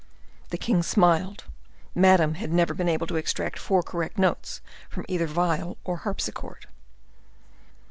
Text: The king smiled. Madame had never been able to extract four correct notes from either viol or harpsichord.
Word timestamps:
The 0.49 0.57
king 0.57 0.81
smiled. 0.81 1.43
Madame 1.93 2.33
had 2.33 2.51
never 2.51 2.73
been 2.73 2.89
able 2.89 3.05
to 3.05 3.17
extract 3.17 3.59
four 3.59 3.83
correct 3.83 4.17
notes 4.17 4.59
from 4.89 5.05
either 5.07 5.27
viol 5.27 5.77
or 5.83 5.97
harpsichord. 5.97 6.65